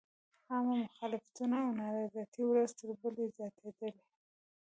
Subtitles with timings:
[0.51, 4.03] عامه مخالفتونه او نارضایتۍ ورځ تر بلې زیاتېدلې.